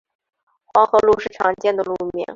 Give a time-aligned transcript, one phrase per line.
[0.73, 2.25] 黄河路是常见的路名。